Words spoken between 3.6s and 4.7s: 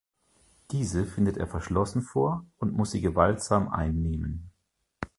einnehmen.